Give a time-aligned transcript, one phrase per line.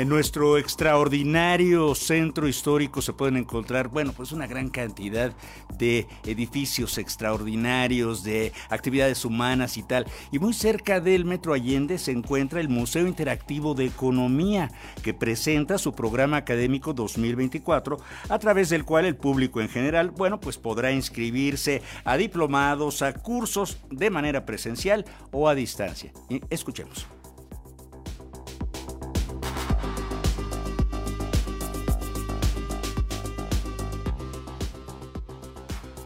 [0.00, 5.34] En nuestro extraordinario centro histórico se pueden encontrar, bueno, pues una gran cantidad
[5.76, 10.06] de edificios extraordinarios, de actividades humanas y tal.
[10.32, 14.70] Y muy cerca del Metro Allende se encuentra el Museo Interactivo de Economía,
[15.02, 17.98] que presenta su programa académico 2024,
[18.30, 23.12] a través del cual el público en general, bueno, pues podrá inscribirse a diplomados, a
[23.12, 26.10] cursos de manera presencial o a distancia.
[26.48, 27.06] Escuchemos.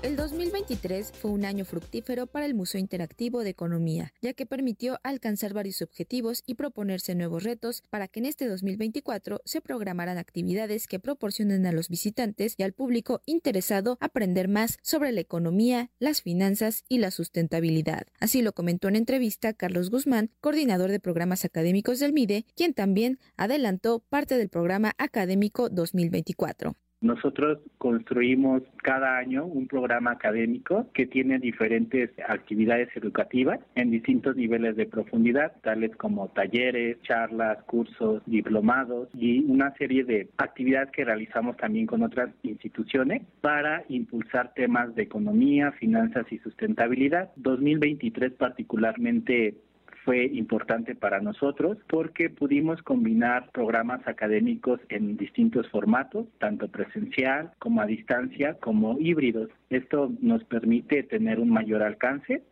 [0.04, 5.00] El 2023 fue un año fructífero para el Museo Interactivo de Economía, ya que permitió
[5.02, 10.88] alcanzar varios objetivos y proponerse nuevos retos para que en este 2024 se programaran actividades
[10.88, 16.20] que proporcionen a los visitantes y al público interesado aprender más sobre la economía, las
[16.20, 18.06] finanzas y la sustentabilidad.
[18.20, 23.18] Así lo comentó en entrevista Carlos Guzmán, coordinador de programas académicos del MIDE, quien también
[23.38, 26.76] adelantó parte del programa académico 2024.
[27.04, 34.74] Nosotros construimos cada año un programa académico que tiene diferentes actividades educativas en distintos niveles
[34.76, 41.58] de profundidad, tales como talleres, charlas, cursos, diplomados y una serie de actividades que realizamos
[41.58, 47.32] también con otras instituciones para impulsar temas de economía, finanzas y sustentabilidad.
[47.36, 49.56] 2023 particularmente
[50.04, 57.80] fue importante para nosotros porque pudimos combinar programas académicos en distintos formatos, tanto presencial como
[57.80, 59.50] a distancia, como híbridos.
[59.70, 62.42] Esto nos permite tener un mayor alcance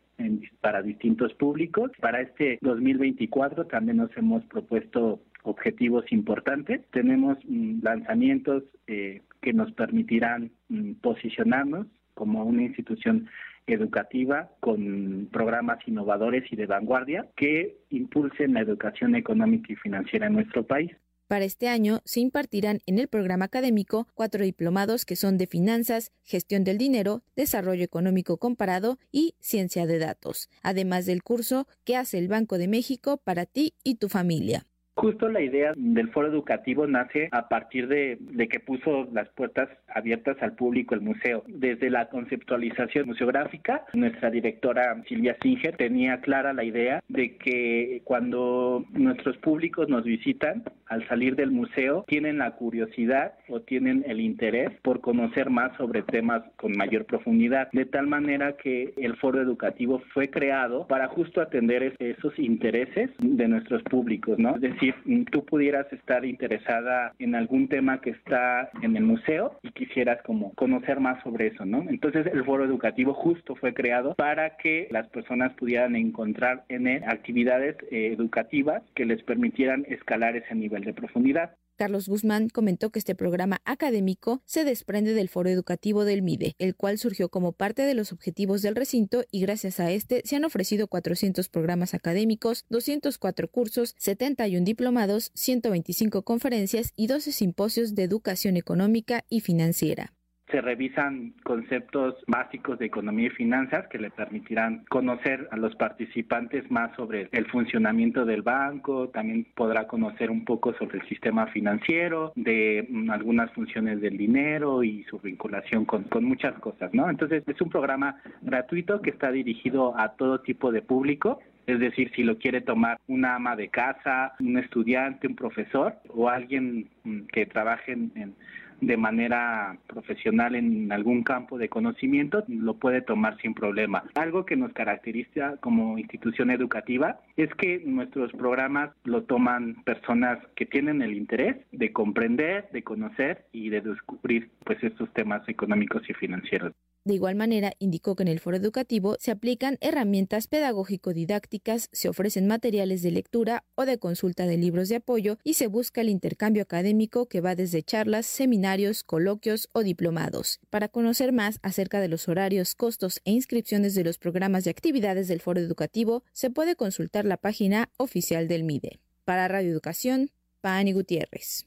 [0.61, 1.91] para distintos públicos.
[2.00, 6.81] Para este 2024 también nos hemos propuesto objetivos importantes.
[6.91, 13.28] Tenemos mm, lanzamientos eh, que nos permitirán mm, posicionarnos como una institución
[13.66, 20.34] educativa con programas innovadores y de vanguardia que impulsen la educación económica y financiera en
[20.34, 20.91] nuestro país.
[21.28, 26.12] Para este año se impartirán en el programa académico cuatro diplomados que son de finanzas,
[26.24, 32.19] gestión del dinero, desarrollo económico comparado y ciencia de datos, además del curso que hace
[32.19, 34.66] el Banco de México para ti y tu familia.
[35.02, 38.18] Justo la idea del foro educativo nace a partir de,
[38.48, 41.42] que puso las puertas abiertas al público el museo.
[41.48, 48.84] Desde la conceptualización museográfica, nuestra directora Silvia Singer tenía clara la idea de que cuando
[48.92, 54.70] nuestros públicos nos visitan, al salir del museo, tienen la curiosidad o tienen el interés
[54.82, 57.69] por conocer más sobre temas con mayor profundidad.
[57.72, 63.48] De tal manera que el foro educativo fue creado para justo atender esos intereses de
[63.48, 64.58] nuestros públicos, ¿no?
[64.58, 64.91] Decir,
[65.30, 70.53] Tú pudieras estar interesada en algún tema que está en el museo y quisieras como
[70.54, 71.84] conocer más sobre eso, ¿no?
[71.88, 77.02] Entonces el foro educativo justo fue creado para que las personas pudieran encontrar en él
[77.06, 81.56] actividades eh, educativas que les permitieran escalar ese nivel de profundidad.
[81.77, 86.77] Carlos Guzmán comentó que este programa académico se desprende del foro educativo del MIDE, el
[86.77, 90.44] cual surgió como parte de los objetivos del recinto y gracias a este se han
[90.44, 98.56] ofrecido 400 programas académicos, 204 cursos, 71 diplomados, 125 conferencias y 12 simposios de educación
[98.56, 100.15] económica y financiera
[100.52, 106.70] se revisan conceptos básicos de economía y finanzas que le permitirán conocer a los participantes
[106.70, 112.32] más sobre el funcionamiento del banco, también podrá conocer un poco sobre el sistema financiero,
[112.36, 117.08] de mm, algunas funciones del dinero y su vinculación con, muchas cosas, ¿no?
[117.08, 122.10] Entonces es un programa gratuito que está dirigido a todo tipo de público es decir,
[122.16, 127.20] si lo quiere tomar una ama de casa, un estudiante, un profesor o alguien mm,
[127.32, 128.34] que trabaje en,
[128.82, 134.04] de manera profesional en algún campo de conocimiento, lo puede tomar sin problema.
[134.16, 140.66] Algo que nos caracteriza como institución educativa es que nuestros programas lo toman personas que
[140.66, 146.14] tienen el interés de comprender, de conocer y de descubrir pues estos temas económicos y
[146.14, 146.72] financieros.
[147.04, 152.46] De igual manera, indicó que en el foro educativo se aplican herramientas pedagógico-didácticas, se ofrecen
[152.46, 156.62] materiales de lectura o de consulta de libros de apoyo y se busca el intercambio
[156.62, 160.60] académico que va desde charlas, seminarios, coloquios o diplomados.
[160.70, 165.26] Para conocer más acerca de los horarios, costos e inscripciones de los programas y actividades
[165.26, 169.00] del foro educativo, se puede consultar la página oficial del MIDE.
[169.25, 171.66] Para Radio Educación, Pani Gutiérrez.